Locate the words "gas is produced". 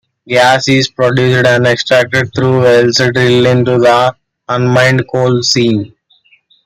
0.27-1.45